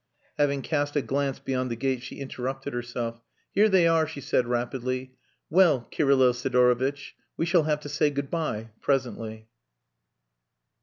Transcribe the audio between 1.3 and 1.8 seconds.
beyond the